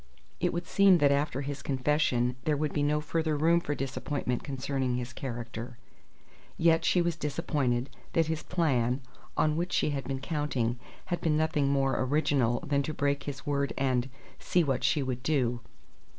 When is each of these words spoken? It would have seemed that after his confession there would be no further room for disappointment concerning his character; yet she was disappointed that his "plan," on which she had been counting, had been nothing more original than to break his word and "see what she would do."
It 0.39 0.51
would 0.51 0.63
have 0.63 0.67
seemed 0.67 0.99
that 1.01 1.11
after 1.11 1.41
his 1.41 1.61
confession 1.61 2.35
there 2.45 2.57
would 2.57 2.73
be 2.73 2.81
no 2.81 3.01
further 3.01 3.37
room 3.37 3.59
for 3.61 3.75
disappointment 3.75 4.41
concerning 4.43 4.95
his 4.95 5.13
character; 5.13 5.77
yet 6.57 6.83
she 6.83 7.03
was 7.03 7.15
disappointed 7.15 7.87
that 8.13 8.25
his 8.25 8.41
"plan," 8.41 9.01
on 9.37 9.55
which 9.55 9.71
she 9.73 9.91
had 9.91 10.05
been 10.05 10.17
counting, 10.19 10.79
had 11.13 11.21
been 11.21 11.37
nothing 11.37 11.67
more 11.67 12.01
original 12.01 12.61
than 12.61 12.81
to 12.81 12.95
break 12.95 13.25
his 13.25 13.45
word 13.45 13.73
and 13.77 14.09
"see 14.39 14.63
what 14.63 14.83
she 14.83 15.03
would 15.03 15.21
do." 15.21 15.59